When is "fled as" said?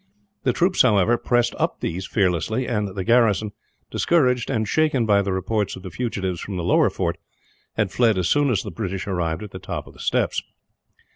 7.91-8.27